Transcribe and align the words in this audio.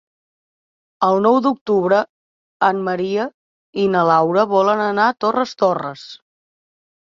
El 1.07 1.19
nou 1.25 1.35
d'octubre 1.47 1.99
en 2.69 2.81
Maria 2.89 3.27
i 3.85 3.87
na 3.97 4.03
Laura 4.13 4.49
volen 4.57 4.85
anar 4.89 5.09
a 5.13 5.19
Torres 5.27 5.57
Torres. 5.63 6.11